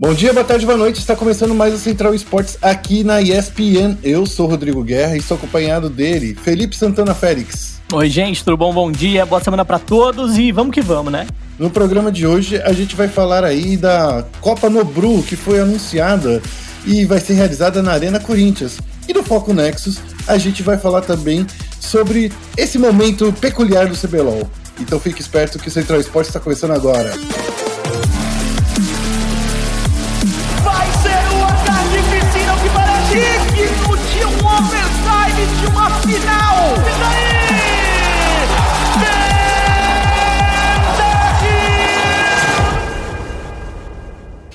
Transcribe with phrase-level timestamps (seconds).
[0.00, 0.98] Bom dia, boa tarde, boa noite.
[0.98, 3.98] Está começando mais o Central Esportes aqui na ESPN.
[4.02, 7.82] Eu sou Rodrigo Guerra e estou acompanhado dele, Felipe Santana Félix.
[7.92, 8.72] Oi, gente, tudo bom?
[8.72, 11.26] Bom dia, boa semana para todos e vamos que vamos, né?
[11.58, 16.40] No programa de hoje a gente vai falar aí da Copa Nobru que foi anunciada
[16.86, 18.78] e vai ser realizada na Arena Corinthians.
[19.06, 21.46] E no Foco Nexus a gente vai falar também
[21.78, 24.48] sobre esse momento peculiar do CBLOL.
[24.80, 27.12] Então fique esperto que o Central Esportes está começando agora.
[27.12, 27.49] digno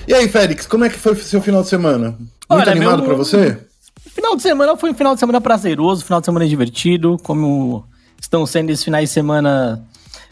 [0.06, 2.10] E aí, Félix, como é que foi o seu final de semana?
[2.10, 3.06] Muito Olha, animado meu...
[3.06, 3.58] para você?
[3.98, 7.84] Final de semana foi um final de semana prazeroso, final de semana divertido, como
[8.20, 9.84] estão sendo esses finais de semana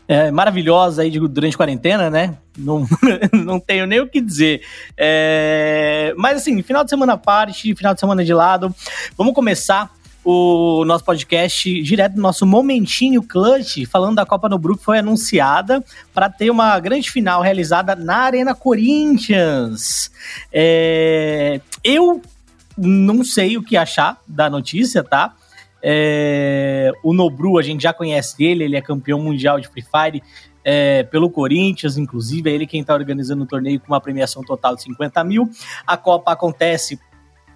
[0.06, 2.36] é, maravilhosa aí durante a quarentena, né?
[2.56, 2.86] Não,
[3.32, 4.62] não tenho nem o que dizer.
[4.96, 8.72] É, mas assim, final de semana à parte, final de semana de lado.
[9.18, 9.90] Vamos começar
[10.24, 15.84] o nosso podcast direto do nosso momentinho clutch, falando da Copa no Brook, foi anunciada
[16.14, 20.10] para ter uma grande final realizada na Arena Corinthians.
[20.52, 22.22] É, eu
[22.76, 25.34] não sei o que achar da notícia, tá?
[25.82, 30.22] É, o Nobru, a gente já conhece ele, ele é campeão mundial de Free Fire
[30.64, 34.74] é, pelo Corinthians, inclusive, é ele quem está organizando o torneio com uma premiação total
[34.74, 35.50] de 50 mil.
[35.86, 36.98] A Copa acontece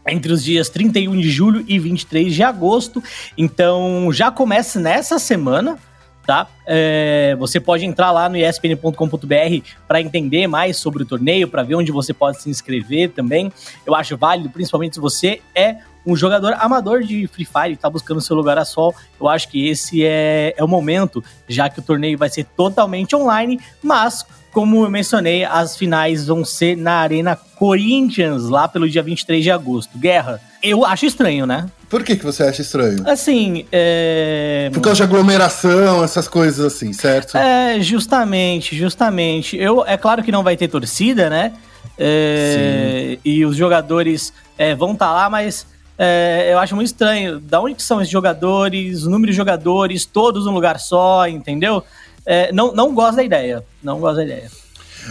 [0.07, 3.03] entre os dias 31 de julho e 23 de agosto,
[3.37, 5.79] então já começa nessa semana,
[6.27, 6.47] tá?
[6.67, 11.75] É, você pode entrar lá no espn.com.br para entender mais sobre o torneio, para ver
[11.75, 13.53] onde você pode se inscrever também.
[13.87, 15.77] Eu acho válido, principalmente se você é
[16.07, 18.95] um jogador amador de Free Fire, está buscando seu lugar a sol.
[19.21, 23.15] Eu acho que esse é, é o momento, já que o torneio vai ser totalmente
[23.15, 24.25] online, mas
[24.59, 29.53] como eu mencionei, as finais vão ser na Arena Corinthians, lá pelo dia 23 de
[29.53, 29.97] agosto.
[29.97, 31.69] Guerra, eu acho estranho, né?
[31.89, 33.09] Por que, que você acha estranho?
[33.09, 34.69] Assim, é...
[34.75, 37.39] Por causa de aglomeração, essas coisas assim, certo?
[37.39, 39.57] É, justamente, justamente.
[39.57, 41.53] Eu, é claro que não vai ter torcida, né?
[41.97, 47.39] É, e os jogadores é, vão estar tá lá, mas é, eu acho muito estranho.
[47.39, 51.85] Da onde são esses jogadores, o número de jogadores, todos num lugar só, entendeu?
[52.31, 53.65] É, não, não gosto da ideia.
[53.83, 54.51] Não gosto da ideia.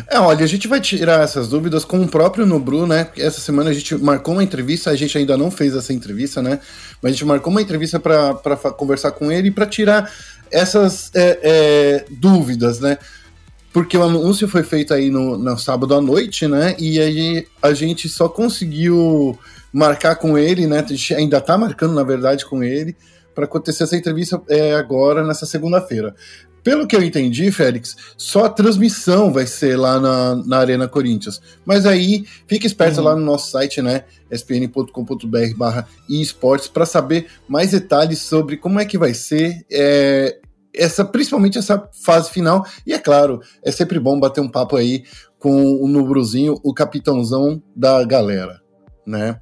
[0.07, 3.09] É, olha, a gente vai tirar essas dúvidas com o próprio Nobru, né?
[3.17, 6.59] Essa semana a gente marcou uma entrevista, a gente ainda não fez essa entrevista, né?
[7.01, 8.35] Mas a gente marcou uma entrevista para
[8.77, 10.13] conversar com ele e para tirar
[10.51, 12.99] essas é, é, dúvidas, né?
[13.73, 16.75] Porque o anúncio foi feito aí no, no sábado à noite, né?
[16.77, 19.35] E aí a gente só conseguiu
[19.73, 20.85] marcar com ele, né?
[20.85, 22.95] A gente ainda tá marcando, na verdade, com ele
[23.37, 26.15] para acontecer essa entrevista é, agora, nessa segunda-feira.
[26.67, 31.41] Pelo que eu entendi, Félix, só a transmissão vai ser lá na, na Arena Corinthians.
[31.63, 33.05] Mas aí, fique esperto uhum.
[33.05, 34.03] lá no nosso site, né?
[34.29, 40.41] spn.com.br barra esportes para saber mais detalhes sobre como é que vai ser é,
[40.73, 42.65] essa, principalmente essa fase final.
[42.85, 45.05] E é claro, é sempre bom bater um papo aí
[45.39, 48.59] com o Nubruzinho, o capitãozão da galera,
[49.05, 49.39] né?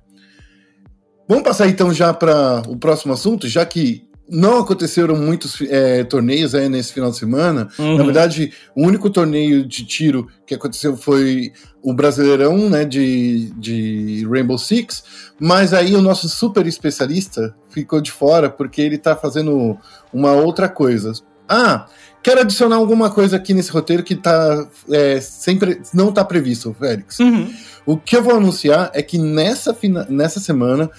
[1.28, 6.56] Vamos passar então já para o próximo assunto, já que não aconteceram muitos é, torneios
[6.56, 7.68] aí nesse final de semana.
[7.78, 7.98] Uhum.
[7.98, 14.28] Na verdade, o único torneio de tiro que aconteceu foi o Brasileirão, né, de, de
[14.30, 15.04] Rainbow Six.
[15.40, 19.78] Mas aí o nosso super especialista ficou de fora porque ele tá fazendo
[20.12, 21.14] uma outra coisa.
[21.48, 21.86] Ah,
[22.24, 27.20] quero adicionar alguma coisa aqui nesse roteiro que tá é, sempre não tá previsto, Félix.
[27.20, 27.54] Uhum.
[27.86, 29.78] O que eu vou anunciar é que nessa,
[30.10, 30.90] nessa semana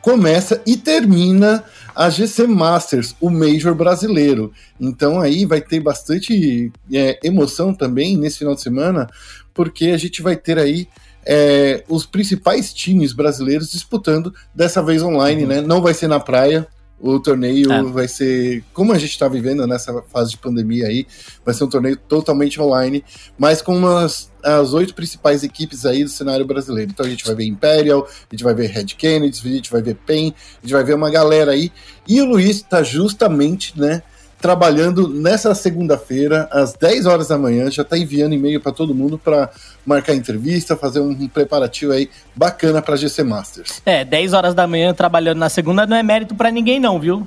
[0.00, 4.52] começa e termina a GC Masters, o Major brasileiro.
[4.80, 9.08] Então aí vai ter bastante é, emoção também nesse final de semana,
[9.52, 10.88] porque a gente vai ter aí
[11.26, 15.48] é, os principais times brasileiros disputando, dessa vez online, uhum.
[15.48, 15.60] né?
[15.60, 16.66] Não vai ser na praia,
[17.00, 17.82] o torneio é.
[17.82, 21.06] vai ser, como a gente está vivendo nessa fase de pandemia aí,
[21.44, 23.04] vai ser um torneio totalmente online,
[23.38, 26.90] mas com umas, as oito principais equipes aí do cenário brasileiro.
[26.90, 29.82] Então a gente vai ver Imperial, a gente vai ver Red Kennedy, a gente vai
[29.82, 31.72] ver PEN, a gente vai ver uma galera aí.
[32.06, 34.02] E o Luiz está justamente, né,
[34.44, 39.18] trabalhando nessa segunda-feira, às 10 horas da manhã, já está enviando e-mail para todo mundo
[39.18, 39.48] para
[39.86, 43.80] marcar entrevista, fazer um preparativo aí bacana para GC Masters.
[43.86, 47.26] É, 10 horas da manhã trabalhando na segunda não é mérito para ninguém não, viu?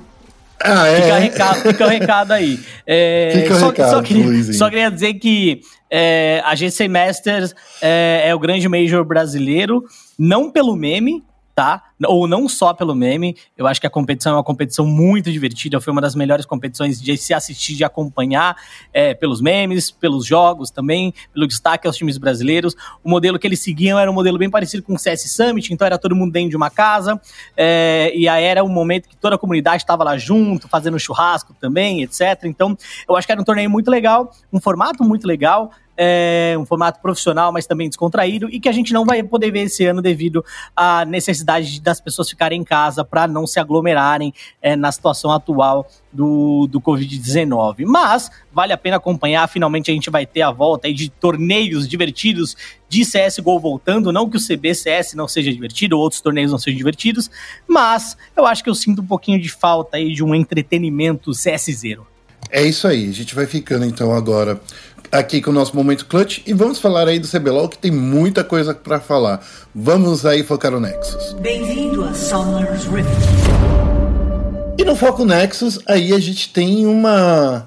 [0.60, 1.02] Ah, é?
[1.02, 2.60] Fica, o recado, fica o recado aí.
[2.86, 5.60] É, fica o só, recado, só, queria, só queria dizer que
[5.90, 9.84] é, a GC Masters é, é o grande major brasileiro,
[10.18, 11.24] não pelo meme,
[11.54, 11.87] tá?
[12.06, 13.36] Ou não só pelo meme.
[13.56, 17.00] Eu acho que a competição é uma competição muito divertida, foi uma das melhores competições
[17.00, 18.56] de se assistir, de acompanhar
[18.92, 22.74] é, pelos memes, pelos jogos também, pelo destaque aos times brasileiros.
[23.02, 25.86] O modelo que eles seguiam era um modelo bem parecido com o CS Summit, então
[25.86, 27.20] era todo mundo dentro de uma casa,
[27.56, 31.54] é, e aí era um momento que toda a comunidade estava lá junto, fazendo churrasco
[31.60, 32.44] também, etc.
[32.44, 32.76] Então,
[33.08, 37.00] eu acho que era um torneio muito legal, um formato muito legal é, um formato
[37.00, 40.44] profissional, mas também descontraído, e que a gente não vai poder ver esse ano devido
[40.74, 45.88] à necessidade das pessoas ficarem em casa para não se aglomerarem é, na situação atual
[46.12, 47.84] do, do Covid-19.
[47.86, 52.56] Mas vale a pena acompanhar, finalmente a gente vai ter a volta de torneios divertidos
[52.88, 56.76] de CSGO voltando, não que o CBCS não seja divertido, ou outros torneios não sejam
[56.76, 57.30] divertidos,
[57.66, 62.00] mas eu acho que eu sinto um pouquinho de falta aí de um entretenimento CS0.
[62.50, 64.60] É isso aí, a gente vai ficando então agora
[65.10, 68.44] aqui com o nosso momento clutch e vamos falar aí do CBLOL que tem muita
[68.44, 69.44] coisa para falar.
[69.74, 71.32] Vamos aí focar no Nexus.
[71.34, 73.08] Bem-vindo a Summer's Rift.
[74.78, 77.66] E no Foco Nexus, aí a gente tem uma.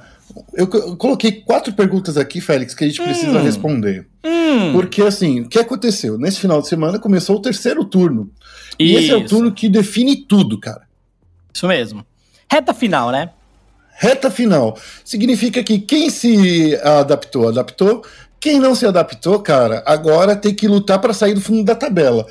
[0.53, 3.43] Eu, coloquei quatro perguntas aqui, Félix, que a gente precisa hum.
[3.43, 4.07] responder.
[4.23, 4.71] Hum.
[4.71, 6.17] Porque, assim, o que aconteceu?
[6.17, 8.31] Nesse final de semana começou o terceiro turno.
[8.79, 8.93] Isso.
[8.93, 10.83] E esse é o turno que define tudo, cara.
[11.53, 12.05] Isso mesmo.
[12.49, 13.29] Reta final, né?
[14.01, 14.75] Reta final.
[15.05, 18.03] Significa que quem se adaptou, adaptou.
[18.39, 22.25] Quem não se adaptou, cara, agora tem que lutar para sair do fundo da tabela.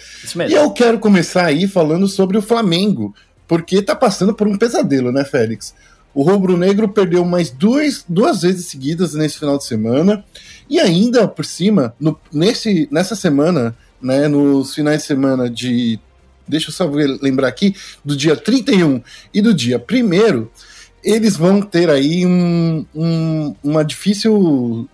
[0.51, 3.15] E eu quero começar aí falando sobre o Flamengo,
[3.47, 5.73] porque tá passando por um pesadelo, né, Félix?
[6.13, 10.25] O Rubro Negro perdeu mais duas, duas vezes seguidas nesse final de semana.
[10.69, 16.01] E ainda por cima, no, nesse, nessa semana, né, nos finais de semana de.
[16.49, 16.91] Deixa eu só
[17.23, 19.01] lembrar aqui, do dia 31
[19.33, 20.49] e do dia 1
[21.03, 24.89] eles vão ter aí um, um, uma difícil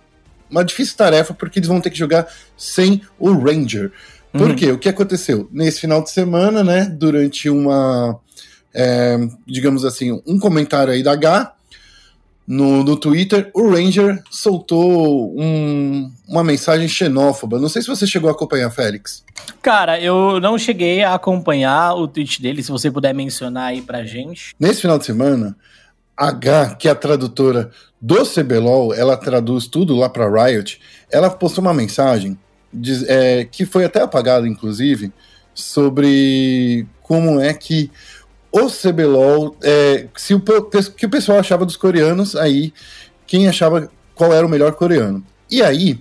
[0.49, 2.27] uma difícil tarefa porque eles vão ter que jogar
[2.57, 3.91] sem o Ranger.
[4.31, 4.55] Por uhum.
[4.55, 4.71] quê?
[4.71, 5.47] O que aconteceu?
[5.51, 8.19] Nesse final de semana, né, durante uma,
[8.73, 11.53] é, digamos assim, um comentário aí da H
[12.47, 17.59] no, no Twitter, o Ranger soltou um, uma mensagem xenófoba.
[17.59, 19.25] Não sei se você chegou a acompanhar, Félix.
[19.61, 24.05] Cara, eu não cheguei a acompanhar o tweet dele, se você puder mencionar aí pra
[24.05, 24.55] gente.
[24.57, 25.57] Nesse final de semana,
[26.17, 27.71] H, que é a tradutora
[28.01, 30.81] do CBLOL, ela traduz tudo lá para Riot,
[31.11, 32.37] ela postou uma mensagem
[32.71, 35.11] diz, é, que foi até apagada, inclusive,
[35.53, 37.91] sobre como é que
[38.51, 40.41] o CBLOL, é, se o
[40.95, 42.73] que o pessoal achava dos coreanos, aí
[43.25, 45.23] quem achava qual era o melhor coreano.
[45.49, 45.99] E aí,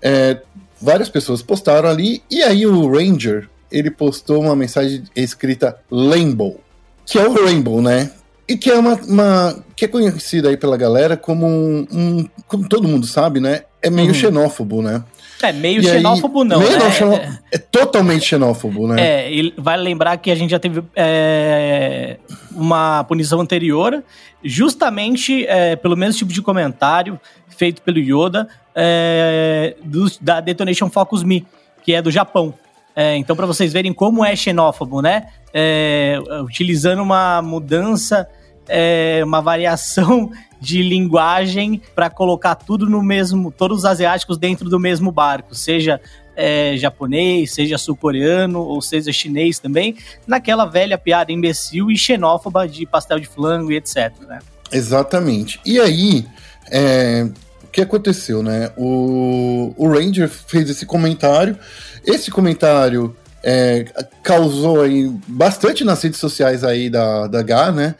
[0.00, 0.40] é,
[0.80, 6.60] várias pessoas postaram ali, e aí o Ranger, ele postou uma mensagem escrita Rainbow,
[7.04, 8.10] que é o Rainbow, né?
[8.46, 12.68] E que é uma, uma, que é conhecida aí pela galera como um, um como
[12.68, 13.62] todo mundo sabe, né?
[13.82, 14.14] É meio uhum.
[14.14, 15.02] xenófobo, né?
[15.42, 17.00] É, meio e xenófobo aí, não, meio né?
[17.00, 19.26] Não, é, é, totalmente xenófobo, né?
[19.26, 22.18] É, e vale lembrar que a gente já teve é,
[22.52, 24.02] uma punição anterior,
[24.42, 31.22] justamente é, pelo mesmo tipo de comentário feito pelo Yoda é, do, da Detonation Focus
[31.22, 31.46] Me,
[31.82, 32.54] que é do Japão.
[32.96, 35.28] É, então, para vocês verem como é xenófobo, né?
[35.52, 38.28] É, utilizando uma mudança,
[38.68, 40.30] é, uma variação
[40.60, 46.00] de linguagem para colocar tudo no mesmo, todos os asiáticos dentro do mesmo barco, seja
[46.34, 49.96] é, japonês, seja sul-coreano ou seja chinês também,
[50.26, 54.12] naquela velha piada imbecil e xenófoba de pastel de flango e etc.
[54.26, 54.38] Né?
[54.72, 55.60] Exatamente.
[55.66, 56.26] E aí,
[56.70, 57.28] é,
[57.62, 58.72] o que aconteceu, né?
[58.76, 61.58] O, o Ranger fez esse comentário
[62.06, 63.84] esse comentário é,
[64.22, 67.94] causou aí bastante nas redes sociais aí da, da H, né?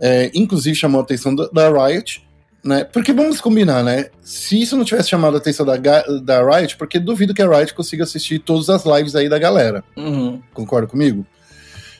[0.00, 2.22] É, inclusive chamou a atenção da, da, Riot,
[2.62, 2.84] né?
[2.84, 4.06] Porque vamos combinar, né?
[4.22, 7.74] Se isso não tivesse chamado a atenção da, da Riot, porque duvido que a Riot
[7.74, 9.82] consiga assistir todas as lives aí da galera.
[9.96, 10.40] Uhum.
[10.52, 11.24] Concorda comigo?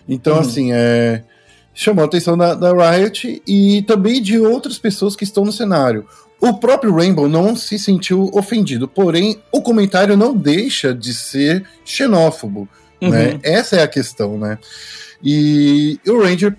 [0.09, 0.41] Então, uhum.
[0.41, 1.23] assim, é,
[1.75, 6.07] chamou a atenção da, da Riot e também de outras pessoas que estão no cenário.
[6.41, 12.69] O próprio Rainbow não se sentiu ofendido, porém o comentário não deixa de ser xenófobo,
[13.01, 13.11] uhum.
[13.11, 13.39] né?
[13.43, 14.59] Essa é a questão, né?
[15.23, 16.57] E o Ranger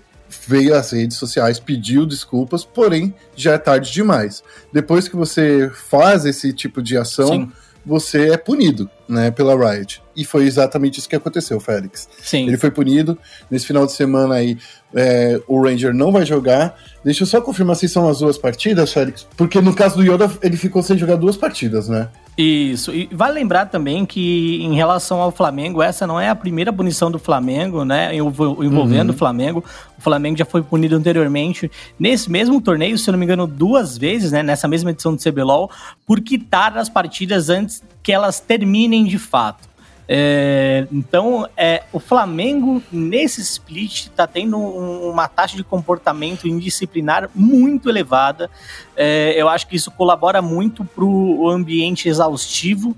[0.48, 4.42] veio às redes sociais, pediu desculpas, porém já é tarde demais.
[4.72, 7.52] Depois que você faz esse tipo de ação, Sim.
[7.84, 10.02] você é punido, né, pela Riot.
[10.16, 12.08] E foi exatamente isso que aconteceu, Félix.
[12.22, 12.48] Sim.
[12.48, 13.18] Ele foi punido.
[13.50, 14.56] Nesse final de semana aí,
[14.94, 16.74] é, o Ranger não vai jogar.
[17.04, 19.26] Deixa eu só confirmar se são as duas partidas, Félix.
[19.36, 22.08] Porque no caso do Yoda, ele ficou sem jogar duas partidas, né?
[22.40, 22.94] Isso.
[22.94, 27.10] E vale lembrar também que, em relação ao Flamengo, essa não é a primeira punição
[27.10, 28.14] do Flamengo, né?
[28.14, 29.14] Envolvendo uhum.
[29.14, 29.64] o Flamengo.
[29.98, 31.68] O Flamengo já foi punido anteriormente
[31.98, 34.40] nesse mesmo torneio, se eu não me engano, duas vezes, né?
[34.44, 35.68] Nessa mesma edição do CBLOL,
[36.06, 39.68] por quitar as partidas antes que elas terminem de fato.
[40.10, 47.28] É, então, é, o Flamengo, nesse split, está tendo um, uma taxa de comportamento indisciplinar
[47.34, 48.50] muito elevada.
[48.96, 52.96] É, eu acho que isso colabora muito para o ambiente exaustivo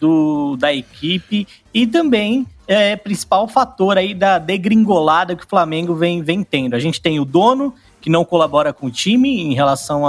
[0.00, 6.22] do, da equipe e também é principal fator aí da degringolada que o Flamengo vem,
[6.22, 6.74] vem tendo.
[6.74, 10.04] A gente tem o dono, que não colabora com o time em relação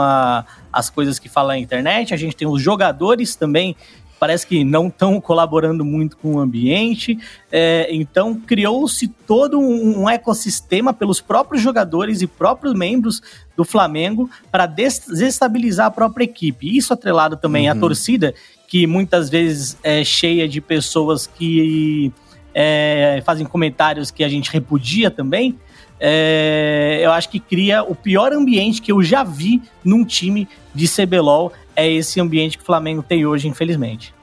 [0.72, 3.76] às coisas que fala na internet, a gente tem os jogadores também
[4.20, 7.18] parece que não estão colaborando muito com o ambiente.
[7.52, 13.22] É, então, criou-se todo um, um, ecossistema pelos próprios jogadores e próprios membros
[13.56, 16.76] do Flamengo para desestabilizar a própria equipe.
[16.76, 17.78] Isso atrelado também uhum.
[17.78, 18.34] à torcida,
[18.68, 22.12] que muitas vezes é cheia de pessoas que
[22.54, 25.58] é, fazem comentários que a gente repudia também,
[26.00, 30.88] é, eu acho que cria o pior ambiente que eu já vi num time de
[30.88, 31.52] CBLOL.
[31.80, 34.14] É esse ambiente que o Flamengo tem hoje, infelizmente.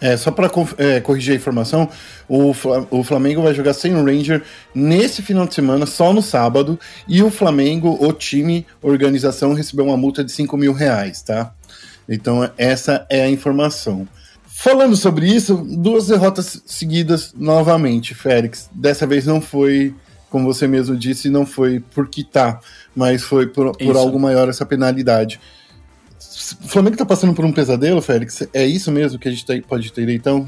[0.00, 1.88] É, só para é, corrigir a informação,
[2.28, 2.52] o,
[2.90, 4.42] o Flamengo vai jogar sem o Ranger
[4.74, 9.96] nesse final de semana, só no sábado, e o Flamengo, o time, organização, recebeu uma
[9.96, 11.54] multa de 5 mil reais, tá?
[12.08, 14.08] Então, essa é a informação.
[14.44, 18.68] Falando sobre isso, duas derrotas seguidas novamente, Félix.
[18.72, 19.94] Dessa vez não foi,
[20.28, 22.60] como você mesmo disse, não foi por quitar,
[22.94, 25.40] mas foi por, por algo maior essa penalidade.
[26.64, 28.48] O Flamengo tá passando por um pesadelo, Félix.
[28.52, 30.46] É isso mesmo que a gente pode ter, então?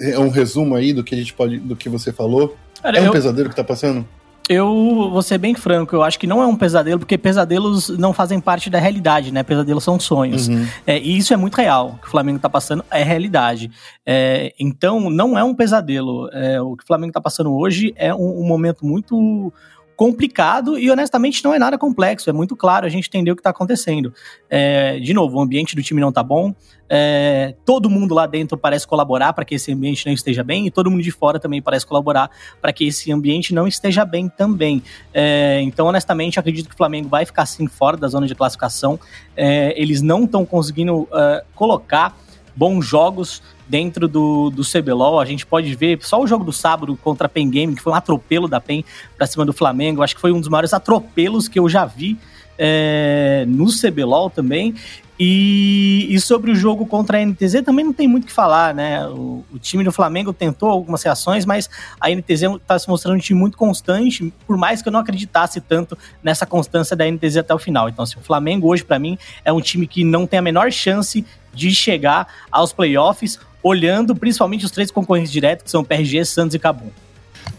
[0.00, 2.56] É um resumo aí do que a gente pode, do que você falou?
[2.82, 3.12] Cara, é um eu...
[3.12, 4.06] pesadelo que tá passando?
[4.48, 8.12] Eu vou ser bem franco, eu acho que não é um pesadelo, porque pesadelos não
[8.12, 9.42] fazem parte da realidade, né?
[9.42, 10.46] Pesadelos são sonhos.
[10.46, 10.64] Uhum.
[10.86, 11.96] É, e isso é muito real.
[11.96, 13.72] O que o Flamengo tá passando é realidade.
[14.04, 16.28] É, então, não é um pesadelo.
[16.32, 19.52] É, o que o Flamengo tá passando hoje é um, um momento muito
[19.96, 23.40] complicado e honestamente não é nada complexo, é muito claro, a gente entendeu o que
[23.40, 24.12] está acontecendo.
[24.48, 26.54] É, de novo, o ambiente do time não está bom,
[26.88, 30.70] é, todo mundo lá dentro parece colaborar para que esse ambiente não esteja bem e
[30.70, 34.82] todo mundo de fora também parece colaborar para que esse ambiente não esteja bem também.
[35.12, 39.00] É, então, honestamente, acredito que o Flamengo vai ficar assim fora da zona de classificação.
[39.36, 41.08] É, eles não estão conseguindo uh,
[41.54, 42.16] colocar
[42.56, 45.20] bons jogos dentro do, do CBLOL.
[45.20, 47.92] A gente pode ver só o jogo do sábado contra a PEN Game, que foi
[47.92, 48.84] um atropelo da PEN
[49.16, 50.02] para cima do Flamengo.
[50.02, 52.16] Acho que foi um dos maiores atropelos que eu já vi
[52.58, 54.74] é, no CBLOL também.
[55.18, 58.74] E, e, sobre o jogo contra a NTZ também não tem muito o que falar,
[58.74, 59.06] né?
[59.08, 63.20] O, o, time do Flamengo tentou algumas reações, mas a NTZ está se mostrando um
[63.20, 67.54] time muito constante, por mais que eu não acreditasse tanto nessa constância da NTZ até
[67.54, 67.88] o final.
[67.88, 70.70] Então, assim, o Flamengo hoje, para mim, é um time que não tem a menor
[70.70, 71.24] chance
[71.56, 76.58] de chegar aos playoffs, olhando principalmente os três concorrentes diretos, que são PRG, Santos e
[76.58, 76.90] Cabum.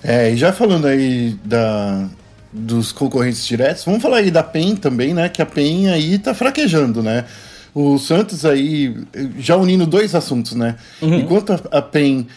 [0.03, 2.07] É, e já falando aí da,
[2.53, 5.27] dos concorrentes diretos, vamos falar aí da PEN também, né?
[5.27, 7.25] Que a PEN aí tá fraquejando, né?
[7.73, 8.95] O Santos aí,
[9.37, 10.75] já unindo dois assuntos, né?
[11.01, 11.19] Uhum.
[11.19, 12.27] Enquanto a, PEN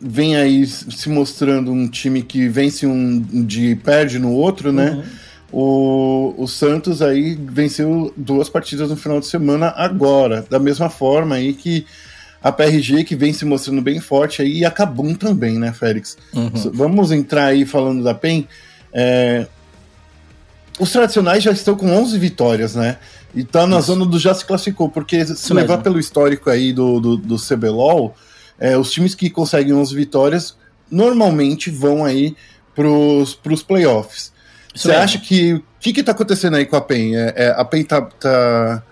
[0.00, 4.90] vem aí se mostrando um time que vence um de perde no outro, né?
[4.90, 5.02] Uhum.
[5.52, 11.36] O, o Santos aí venceu duas partidas no final de semana agora, da mesma forma
[11.36, 11.86] aí que
[12.42, 16.18] a PRG que vem se mostrando bem forte aí e a Kabum também, né, Félix?
[16.34, 16.50] Uhum.
[16.74, 18.46] Vamos entrar aí falando da PEN.
[18.92, 19.46] É,
[20.78, 22.98] os tradicionais já estão com 11 vitórias, né?
[23.34, 23.86] E tá na Isso.
[23.86, 25.84] zona do já se classificou, porque se Isso levar mesmo.
[25.84, 28.14] pelo histórico aí do, do, do CBLOL,
[28.58, 30.56] é, os times que conseguem 11 vitórias
[30.90, 32.36] normalmente vão aí
[32.74, 34.33] pros, pros playoffs.
[34.74, 35.54] Você acha que.
[35.54, 37.14] O que, que tá acontecendo aí com a PEN?
[37.14, 38.82] É, é, a PEN tá, tá,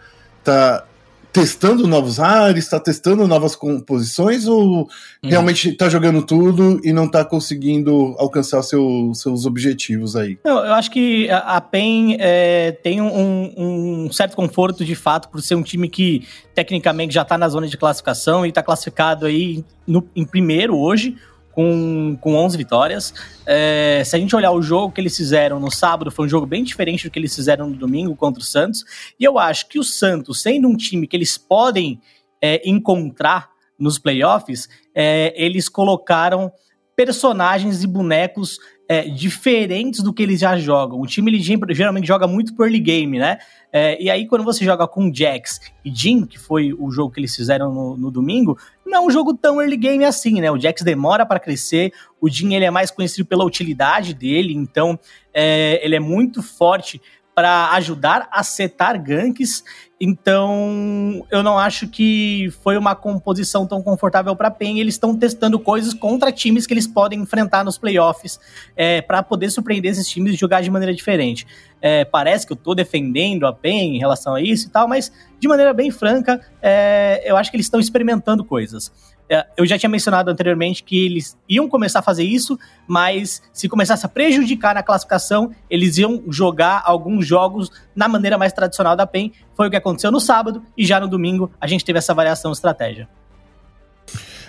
[0.45, 0.85] tá
[1.33, 4.87] testando novos ares, está testando novas composições ou uhum.
[5.25, 10.39] realmente está jogando tudo e não está conseguindo alcançar seu, seus objetivos aí?
[10.45, 15.41] Não, eu acho que a, PEN é, tem um, um, certo conforto de fato por
[15.41, 19.65] ser um time que tecnicamente já está na zona de classificação e está classificado aí
[19.87, 21.17] no, em primeiro hoje
[21.53, 23.15] com, com 11 vitórias.
[23.47, 26.47] É, se a gente olhar o jogo que eles fizeram no sábado, foi um jogo
[26.47, 28.85] bem diferente do que eles fizeram no domingo contra o Santos.
[29.19, 32.01] E eu acho que o Santos, sendo um time que eles podem
[32.41, 36.53] é, encontrar nos playoffs, é, eles colocaram
[36.97, 41.01] personagens e bonecos é, diferentes do que eles já jogam.
[41.01, 43.39] O time ele geralmente joga muito por early game, né?
[43.73, 47.19] É, e aí, quando você joga com Jax e Jin, que foi o jogo que
[47.19, 50.51] eles fizeram no, no domingo, não é um jogo tão early game assim, né?
[50.51, 54.99] O Jax demora para crescer, o Jin ele é mais conhecido pela utilidade dele, então
[55.33, 57.01] é, ele é muito forte
[57.35, 59.65] para ajudar a setar ganks.
[60.01, 64.81] Então, eu não acho que foi uma composição tão confortável para PEN.
[64.81, 68.39] Eles estão testando coisas contra times que eles podem enfrentar nos playoffs
[68.77, 71.47] é, para poder surpreender esses times e jogar de maneira diferente.
[71.81, 75.13] É, parece que eu estou defendendo a PEN em relação a isso e tal, mas
[75.39, 78.93] de maneira bem franca, é, eu acho que eles estão experimentando coisas.
[79.33, 83.67] É, eu já tinha mencionado anteriormente que eles iam começar a fazer isso, mas se
[83.67, 89.07] começasse a prejudicar na classificação, eles iam jogar alguns jogos na maneira mais tradicional da
[89.07, 89.33] PEN.
[89.57, 92.53] Foi o que aconteceu no sábado e já no domingo a gente teve essa variação
[92.53, 93.09] estratégia.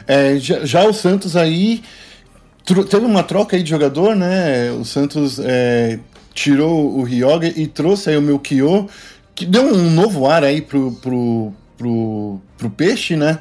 [0.05, 1.81] É, já, já, o Santos aí
[2.65, 4.69] teve uma troca aí de jogador, né?
[4.71, 5.97] O Santos é,
[6.33, 8.87] tirou o Ryoga e trouxe aí o Melchior,
[9.33, 13.39] que deu um novo ar aí pro, pro, pro, pro Peixe, né?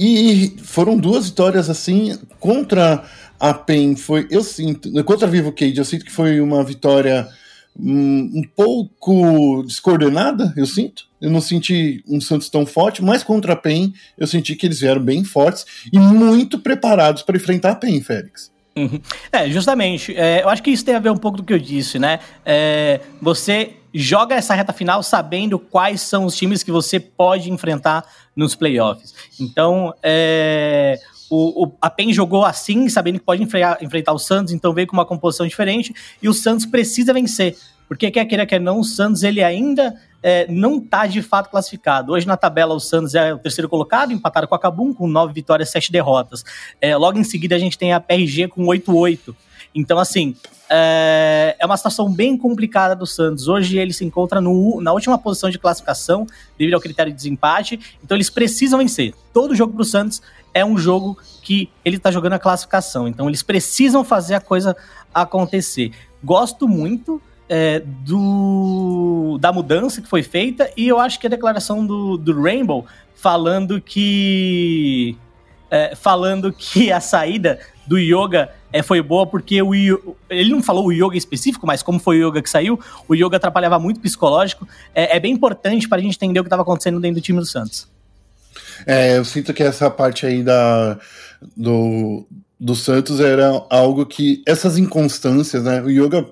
[0.00, 3.02] E foram duas vitórias assim contra
[3.40, 3.96] a PEN.
[3.96, 7.28] Foi, eu sinto, contra a Vivo Cage, eu sinto que foi uma vitória
[7.76, 11.08] um, um pouco descoordenada, eu sinto.
[11.20, 14.78] Eu não senti um Santos tão forte, mas contra a PEN eu senti que eles
[14.78, 18.52] vieram bem fortes e muito preparados para enfrentar a PEN, Félix.
[18.76, 19.00] Uhum.
[19.32, 20.16] É, justamente.
[20.16, 22.20] É, eu acho que isso tem a ver um pouco do que eu disse, né?
[22.46, 28.04] É, você joga essa reta final sabendo quais são os times que você pode enfrentar
[28.36, 29.14] nos playoffs.
[29.40, 30.98] Então, é,
[31.30, 34.96] o, o, a PEN jogou assim, sabendo que pode enfrentar, o Santos, então veio com
[34.96, 37.56] uma composição diferente, e o Santos precisa vencer.
[37.86, 42.12] Porque quer queira, quer não, o Santos ele ainda é, não está de fato classificado.
[42.12, 45.32] Hoje na tabela o Santos é o terceiro colocado, empatado com a Cabum, com nove
[45.32, 46.44] vitórias, sete derrotas.
[46.80, 49.34] É, logo em seguida a gente tem a PRG com 8-8.
[49.74, 50.34] Então, assim,
[50.68, 53.48] é, é, uma situação bem complicada do Santos.
[53.48, 56.26] Hoje ele se encontra no, na última posição de classificação,
[56.58, 57.98] devido ao critério de desempate.
[58.02, 59.14] Então eles precisam vencer.
[59.32, 60.20] Todo jogo para o Santos
[60.52, 63.08] é um jogo que ele está jogando a classificação.
[63.08, 64.76] Então eles precisam fazer a coisa
[65.14, 65.92] acontecer.
[66.22, 71.86] Gosto muito é, do, da mudança que foi feita e eu acho que a declaração
[71.86, 72.84] do, do Rainbow
[73.14, 75.16] falando que
[75.70, 80.86] é, falando que a saída do yoga é, foi boa porque o ele não falou
[80.86, 82.78] o yoga específico, mas como foi o yoga que saiu,
[83.08, 84.68] o yoga atrapalhava muito o psicológico.
[84.94, 87.38] É, é bem importante para a gente entender o que estava acontecendo dentro do time
[87.38, 87.88] do Santos.
[88.86, 90.98] É, eu sinto que essa parte aí da,
[91.56, 92.26] do,
[92.60, 95.80] do Santos era algo que essas inconstâncias, né?
[95.80, 96.28] O yoga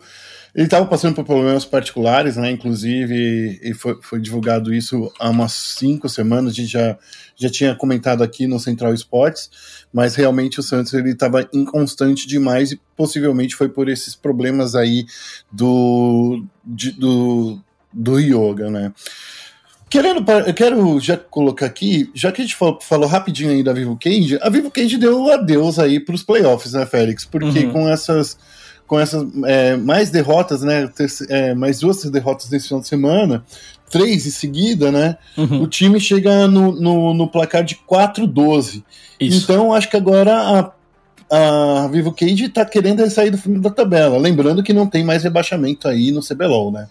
[0.57, 2.51] ele estava passando por problemas particulares, né?
[2.51, 6.53] Inclusive, e foi, foi, divulgado isso há umas cinco semanas.
[6.53, 6.97] A gente já,
[7.37, 9.51] já tinha comentado aqui no Central Esportes,
[9.93, 15.05] mas realmente o Santos ele estava inconstante demais e possivelmente foi por esses problemas aí
[15.53, 17.61] do, de, do,
[17.93, 18.95] do yoga, né?
[19.91, 23.75] Querendo, eu quero já colocar aqui, já que a gente falou, falou rapidinho aí da
[23.75, 27.27] Vivo Cage, a Vivo Cage deu adeus aí para os playoffs, né, Félix?
[27.27, 27.73] Porque uhum.
[27.73, 28.39] com essas
[28.87, 30.89] com essas é, mais derrotas, né?
[31.29, 33.45] É, mais duas derrotas nesse final de semana,
[33.91, 35.17] três em seguida, né?
[35.37, 35.63] Uhum.
[35.63, 38.83] O time chega no, no, no placar de 4-12.
[39.21, 40.73] Então, acho que agora
[41.31, 44.19] a, a Vivo Cage tá querendo sair do fundo da tabela.
[44.19, 46.89] Lembrando que não tem mais rebaixamento aí no CBLOL, né?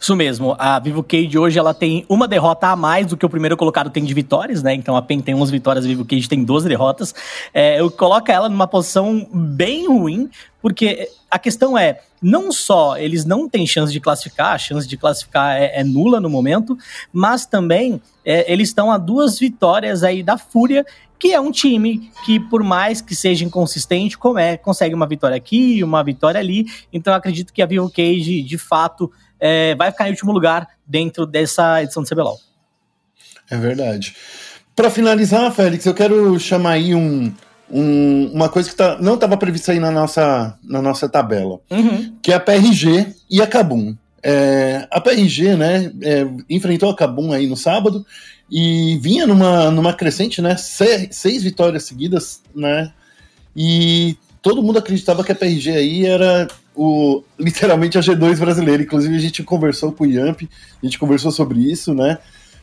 [0.00, 0.54] Isso mesmo.
[0.58, 3.90] A Vivo Cage hoje ela tem uma derrota a mais do que o primeiro colocado
[3.90, 4.74] tem de vitórias, né?
[4.74, 7.14] Então a PEN tem 11 vitórias, a Vivo Cage tem 12 derrotas.
[7.52, 13.24] É, eu coloco ela numa posição bem ruim, porque a questão é, não só eles
[13.24, 16.76] não têm chance de classificar, a chance de classificar é, é nula no momento,
[17.12, 20.84] mas também é, eles estão a duas vitórias aí da Fúria,
[21.18, 25.36] que é um time que, por mais que seja inconsistente, como é, consegue uma vitória
[25.36, 26.66] aqui, uma vitória ali.
[26.92, 31.26] Então acredito que a Vivo Cage, de fato, é, vai ficar em último lugar dentro
[31.26, 32.38] dessa edição do CBLOL.
[33.50, 34.14] É verdade.
[34.74, 37.32] Para finalizar, Félix, eu quero chamar aí um,
[37.70, 42.16] um, uma coisa que tá, não estava prevista aí na nossa, na nossa tabela, uhum.
[42.22, 43.96] que é a PRG e a Kabum.
[44.22, 48.04] É, a PRG, né, é, enfrentou a Kabum aí no sábado
[48.50, 52.92] e vinha numa, numa crescente, né, seis, seis vitórias seguidas, né,
[53.56, 56.48] e todo mundo acreditava que a PRG aí era
[56.78, 58.82] o, literalmente a G2 brasileira.
[58.82, 62.18] Inclusive, a gente conversou com o Yamp, a gente conversou sobre isso, né?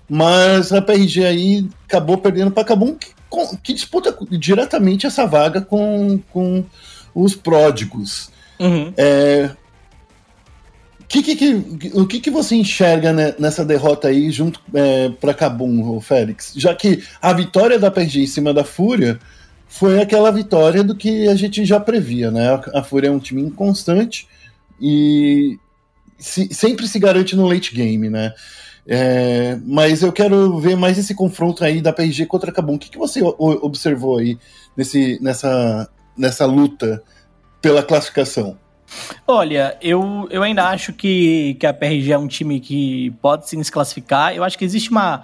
[0.10, 3.10] Mas a PRG aí acabou perdendo para Cabum, que,
[3.62, 6.64] que, disputa diretamente essa vaga com, com
[7.14, 8.30] os pródigos.
[8.58, 8.94] Uhum.
[8.96, 9.50] É,
[11.10, 16.00] que, que, que, o que, que você enxerga nessa derrota aí junto é, para Cabum,
[16.00, 16.54] Félix?
[16.56, 19.20] Já que a vitória da PRG em cima da Fúria
[19.68, 22.62] foi aquela vitória do que a gente já previa, né?
[22.74, 24.28] A Fúria é um time inconstante
[24.80, 25.60] e
[26.18, 28.34] se, sempre se garante no late game, né?
[28.88, 32.76] É, mas eu quero ver mais esse confronto aí da PRG contra a Kabum.
[32.76, 34.38] O que, que você observou aí
[34.78, 37.02] nesse, nessa, nessa luta
[37.62, 38.58] pela classificação?
[39.28, 43.62] Olha, eu, eu ainda acho que, que a PRG é um time que pode sim
[43.64, 44.36] se classificar.
[44.36, 45.24] Eu acho que existe uma,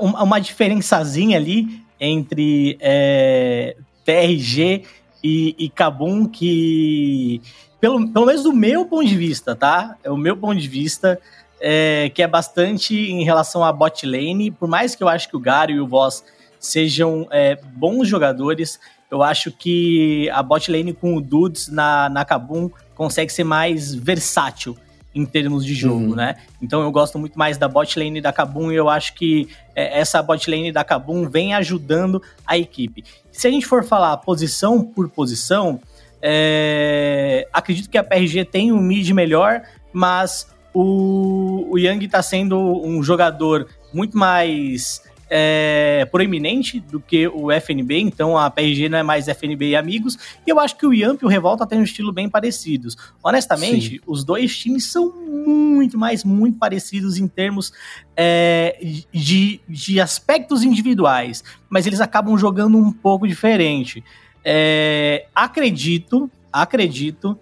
[0.00, 4.84] uma, diferençazinha ali entre é, TRG
[5.22, 7.40] e, e Kabum que,
[7.80, 9.96] pelo, pelo menos do meu ponto de vista, tá?
[10.04, 11.18] É o meu ponto de vista,
[11.60, 15.36] é, que é bastante em relação à bot lane, por mais que eu acho que
[15.36, 16.24] o Garo e o Voss
[16.58, 18.78] sejam é, bons jogadores.
[19.10, 23.94] Eu acho que a bot lane com o Dudes na, na Kabum consegue ser mais
[23.94, 24.76] versátil
[25.14, 26.14] em termos de jogo, uhum.
[26.14, 26.36] né?
[26.60, 30.00] Então eu gosto muito mais da bot lane da Kabum e eu acho que é,
[30.00, 33.04] essa bot lane da Kabum vem ajudando a equipe.
[33.30, 35.80] Se a gente for falar posição por posição,
[36.20, 42.58] é, acredito que a PRG tem um mid melhor, mas o, o Yang está sendo
[42.58, 49.02] um jogador muito mais é, proeminente do que o FNB, então a PRG não é
[49.02, 51.84] mais FNB e amigos, e eu acho que o Yamp e o Revolta têm um
[51.84, 52.96] estilo bem parecidos.
[53.22, 54.00] Honestamente, Sim.
[54.06, 57.72] os dois times são muito, mais muito parecidos em termos
[58.16, 58.78] é,
[59.12, 64.04] de, de aspectos individuais, mas eles acabam jogando um pouco diferente.
[64.44, 67.38] É, acredito, acredito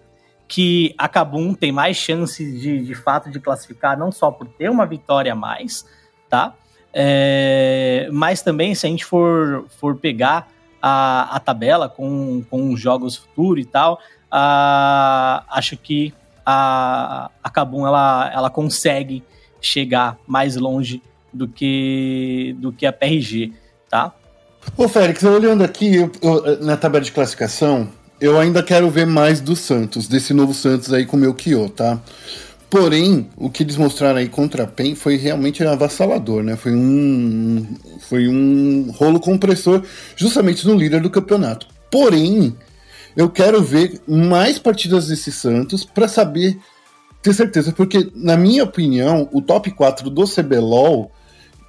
[0.47, 4.69] que a Kabum tem mais chances de, de fato de classificar, não só por ter
[4.69, 5.85] uma vitória a mais,
[6.29, 6.53] tá?
[6.93, 10.47] É, mas também, se a gente for, for pegar
[10.81, 16.13] a, a tabela com, com jogos futuros e tal, a, acho que
[16.45, 19.23] a, a Kabum ela, ela consegue
[19.61, 21.01] chegar mais longe
[21.33, 23.53] do que, do que a PRG,
[23.89, 24.13] tá?
[24.77, 29.41] Ô, Félix, olhando aqui eu, eu, na tabela de classificação, eu ainda quero ver mais
[29.41, 31.99] do Santos, desse novo Santos aí com o meu Kyo, tá?
[32.73, 36.55] Porém, o que eles mostraram aí contra a PEN foi realmente avassalador, né?
[36.55, 37.67] Foi um,
[37.99, 39.83] foi um rolo compressor
[40.15, 41.67] justamente no líder do campeonato.
[41.91, 42.57] Porém,
[43.15, 46.57] eu quero ver mais partidas desse Santos para saber,
[47.21, 51.11] ter certeza, porque, na minha opinião, o top 4 do CBLOL,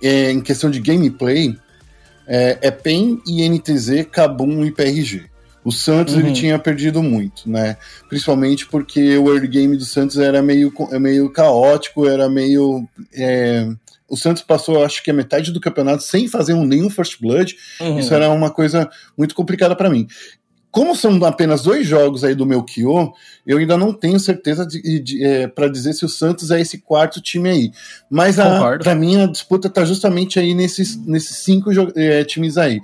[0.03, 1.55] é, em questão de gameplay,
[2.27, 5.34] é, é PEN, INTZ, Kabum e PRG.
[5.65, 6.21] O Santos uhum.
[6.21, 7.77] ele tinha perdido muito, né?
[8.09, 12.87] Principalmente porque o early game do Santos era meio, meio caótico, era meio.
[13.13, 13.67] É...
[14.07, 17.57] O Santos passou, acho que a metade do campeonato sem fazer um, nenhum First Blood.
[17.81, 17.99] Uhum.
[17.99, 20.07] Isso era uma coisa muito complicada para mim.
[20.71, 23.13] Como são apenas dois jogos aí do meu Kyo,
[23.47, 26.79] eu ainda não tenho certeza de, de é, para dizer se o Santos é esse
[26.79, 27.71] quarto time aí.
[28.11, 28.37] Mas
[28.83, 32.81] para mim a disputa tá justamente aí nesses, nesses cinco é, times aí.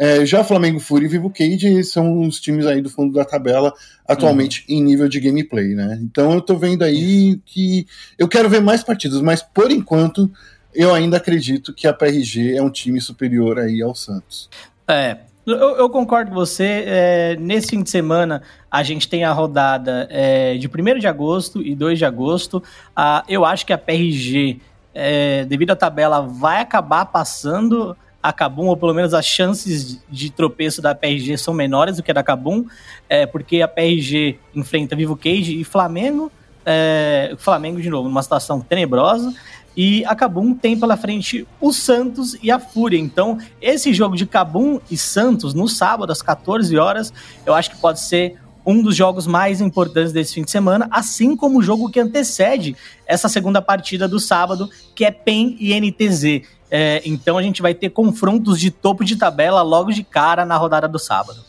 [0.00, 3.70] É, já Flamengo Fúria e Vivo Cage são os times aí do fundo da tabela
[4.08, 4.76] atualmente uhum.
[4.76, 5.98] em nível de gameplay, né?
[6.00, 7.86] Então eu tô vendo aí que
[8.18, 10.32] eu quero ver mais partidas, mas por enquanto
[10.74, 14.48] eu ainda acredito que a PRG é um time superior aí ao Santos.
[14.88, 16.82] É, eu, eu, concordo com você.
[16.86, 21.60] É, nesse fim de semana, a gente tem a rodada é, de 1 de agosto
[21.60, 22.62] e 2 de agosto.
[22.96, 24.62] Ah, eu acho que a PRG,
[24.94, 30.30] é, devido à tabela, vai acabar passando a Kabum, ou pelo menos as chances de
[30.30, 32.66] tropeço da PRG são menores do que a da Kabum,
[33.08, 36.30] é, porque a PRG enfrenta Vivo Cage e Flamengo,
[36.64, 39.34] é, Flamengo de novo, numa situação tenebrosa,
[39.76, 42.98] e a Kabum tem pela frente o Santos e a Fúria.
[42.98, 47.12] Então, esse jogo de Kabum e Santos no sábado às 14 horas,
[47.46, 51.36] eu acho que pode ser um dos jogos mais importantes desse fim de semana, assim
[51.36, 56.42] como o jogo que antecede essa segunda partida do sábado, que é PEN e NTZ.
[56.70, 60.56] É, então a gente vai ter confrontos de topo de tabela logo de cara na
[60.56, 61.40] rodada do sábado.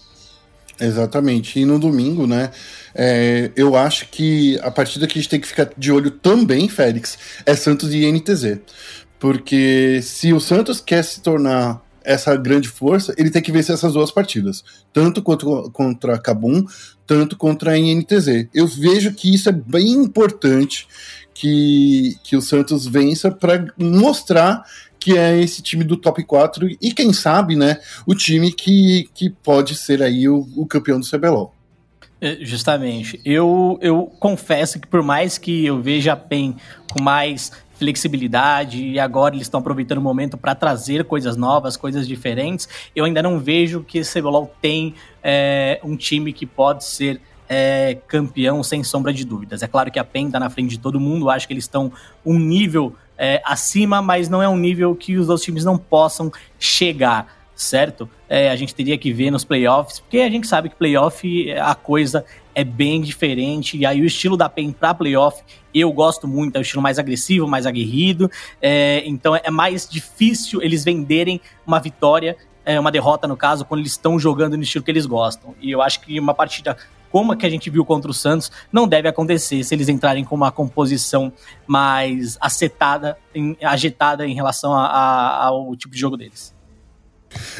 [0.80, 1.60] Exatamente.
[1.60, 2.50] E no domingo, né?
[2.96, 6.68] É, eu acho que a partida que a gente tem que ficar de olho também,
[6.68, 8.60] Félix, é Santos e NTZ.
[9.20, 13.94] Porque se o Santos quer se tornar essa grande força, ele tem que vencer essas
[13.94, 14.64] duas partidas.
[14.92, 16.66] Tanto contra, contra Kabum,
[17.06, 18.48] tanto contra a NTZ.
[18.54, 20.88] Eu vejo que isso é bem importante
[21.34, 24.64] que, que o Santos vença para mostrar
[25.00, 29.32] que é esse time do top 4 e quem sabe, né, o time que, que
[29.32, 31.56] pode ser aí o, o campeão do CBLOL.
[32.22, 33.20] É, justamente.
[33.26, 36.56] Eu, eu confesso que por mais que eu veja a PEN
[36.92, 37.52] com mais
[37.82, 43.06] flexibilidade e agora eles estão aproveitando o momento para trazer coisas novas, coisas diferentes, eu
[43.06, 48.62] ainda não vejo que esse CBLOL tem é, um time que pode ser é, campeão
[48.62, 49.64] sem sombra de dúvidas.
[49.64, 51.92] É claro que a PEN está na frente de todo mundo, acho que eles estão
[52.24, 56.32] um nível é, acima, mas não é um nível que os outros times não possam
[56.60, 58.08] chegar, certo?
[58.30, 61.74] É, a gente teria que ver nos playoffs, porque a gente sabe que playoff a
[61.74, 65.42] coisa é bem diferente, e aí o estilo da PEN para playoff
[65.74, 68.30] eu gosto muito, é o estilo mais agressivo, mais aguerrido,
[68.62, 73.80] é, então é mais difícil eles venderem uma vitória é, uma derrota no caso, quando
[73.80, 75.56] eles estão jogando no estilo que eles gostam.
[75.60, 76.78] E eu acho que uma partida
[77.12, 80.24] como a que a gente viu contra o Santos, não deve acontecer se eles entrarem
[80.24, 81.32] com uma composição
[81.68, 86.56] mais acetada, em, agitada em relação a, a, ao tipo de jogo deles.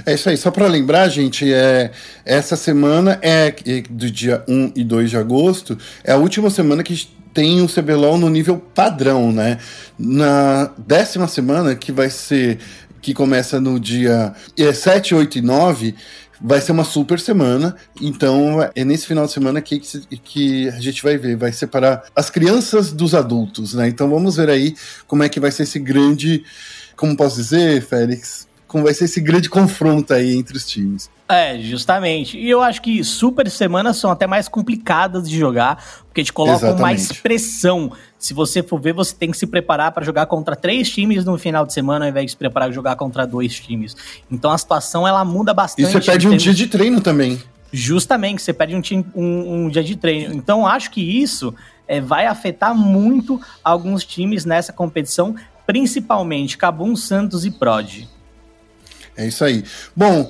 [0.06, 1.92] É isso aí, só para lembrar, gente, é,
[2.26, 3.54] essa semana é
[3.90, 8.18] do dia 1 e 2 de agosto, é a última semana que tem o CBLOL
[8.18, 9.58] no nível padrão, né?
[9.98, 12.60] Na décima semana, que vai ser
[13.02, 15.96] que começa no dia 7, 8 e 9,
[16.40, 17.76] vai ser uma super semana.
[18.02, 19.80] Então é nesse final de semana que,
[20.24, 23.88] que a gente vai ver, vai separar as crianças dos adultos, né?
[23.88, 24.76] Então vamos ver aí
[25.08, 26.44] como é que vai ser esse grande,
[26.96, 28.48] como posso dizer, Félix,
[28.80, 31.10] vai ser esse grande confronto aí entre os times.
[31.28, 32.38] É, justamente.
[32.38, 36.70] E eu acho que super semanas são até mais complicadas de jogar, porque te colocam
[36.70, 36.82] Exatamente.
[36.82, 37.92] mais pressão.
[38.20, 41.38] Se você for ver, você tem que se preparar para jogar contra três times no
[41.38, 43.96] final de semana, ao invés de se preparar para jogar contra dois times.
[44.30, 45.88] Então a situação ela muda bastante.
[45.88, 47.42] E você perde um dia de treino também.
[47.74, 48.82] Justamente, você perde um,
[49.16, 50.36] um, um dia de treino.
[50.36, 51.56] Então acho que isso
[51.88, 55.34] é, vai afetar muito alguns times nessa competição,
[55.66, 58.08] principalmente Cabum, Santos e Prod.
[59.16, 59.64] É isso aí.
[59.96, 60.30] Bom,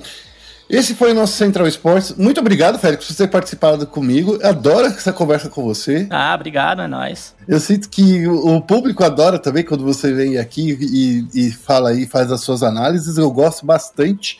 [0.68, 2.14] esse foi o nosso Central Sports.
[2.16, 4.38] Muito obrigado, Félix, por ter participado comigo.
[4.40, 6.06] Eu adoro essa conversa com você.
[6.08, 7.34] Ah, obrigado, é nóis.
[7.46, 12.06] Eu sinto que o público adora também quando você vem aqui e, e fala aí,
[12.06, 13.18] faz as suas análises.
[13.18, 14.38] Eu gosto bastante.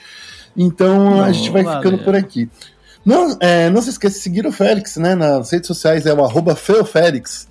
[0.57, 1.83] Então Não, a gente vai valeu.
[1.83, 2.49] ficando por aqui.
[3.05, 5.15] Não, é, não se esqueça de seguir o Félix, né?
[5.15, 7.49] Nas redes sociais é o arroba Feofélix.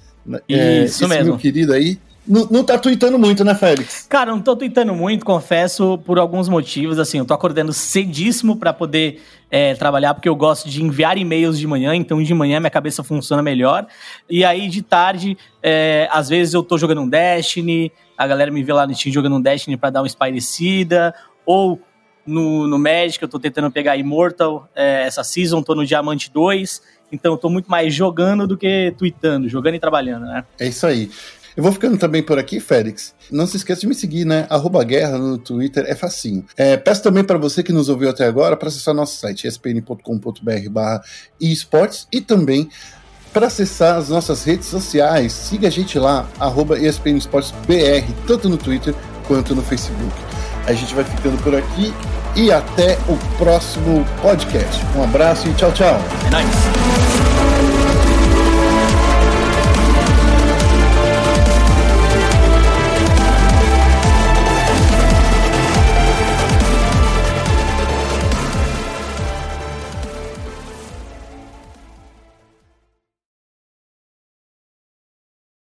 [0.47, 1.25] É, Isso mesmo.
[1.25, 1.99] meu querido aí.
[2.27, 4.05] Não, não tá tweetando muito, né, Félix?
[4.07, 6.99] Cara, não tô tweetando muito, confesso, por alguns motivos.
[6.99, 11.57] Assim, eu tô acordando cedíssimo para poder é, trabalhar, porque eu gosto de enviar e-mails
[11.57, 13.87] de manhã, então de manhã minha cabeça funciona melhor.
[14.29, 18.63] E aí, de tarde, é, às vezes eu tô jogando um Destiny, a galera me
[18.63, 21.13] vê lá no Steam jogando um Destiny pra dar uma espairecida,
[21.45, 21.81] ou
[22.25, 26.81] no, no Magic, eu tô tentando pegar Immortal é, essa season, tô no Diamante 2.
[27.11, 30.45] Então eu tô muito mais jogando do que tweetando, jogando e trabalhando, né?
[30.59, 31.09] É isso aí.
[31.55, 33.13] Eu vou ficando também por aqui, Félix.
[33.31, 34.45] Não se esqueça de me seguir, né?
[34.49, 36.45] Arroba guerra no Twitter, é facinho.
[36.55, 40.69] É, peço também para você que nos ouviu até agora para acessar nosso site, espn.com.br
[40.69, 41.01] barra
[41.39, 42.69] esportes e também
[43.33, 45.31] para acessar as nossas redes sociais.
[45.31, 48.93] Siga a gente lá, arroba ESPN Esportes BR, tanto no Twitter
[49.27, 50.13] quanto no Facebook.
[50.65, 51.93] A gente vai ficando por aqui
[52.35, 54.81] e até o próximo podcast.
[54.95, 55.99] Um abraço e tchau, tchau.
[56.27, 57.10] É nóis.